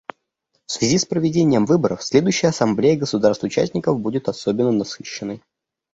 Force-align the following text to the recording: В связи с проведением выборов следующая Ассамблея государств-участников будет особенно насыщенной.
В 0.65 0.71
связи 0.71 0.97
с 0.97 1.05
проведением 1.05 1.67
выборов 1.67 2.01
следующая 2.03 2.47
Ассамблея 2.47 2.97
государств-участников 2.97 3.99
будет 3.99 4.29
особенно 4.29 4.71
насыщенной. 4.71 5.43